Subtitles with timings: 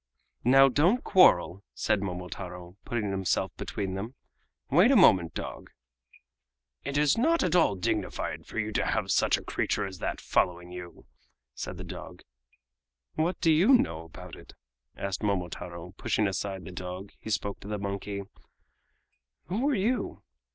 [0.43, 4.15] "Now, don't quarrel!" said Momotaro, putting himself between them.
[4.71, 5.69] "Wait a moment, dog!"
[6.83, 10.19] "It is not at all dignified for you to have such a creature as that
[10.19, 11.05] following you!"
[11.53, 12.23] said the dog.
[13.13, 14.53] "What do you know about it?"
[14.97, 18.23] asked Momotaro; and pushing aside the dog, he spoke to the monkey:
[19.49, 20.23] "Who are you?"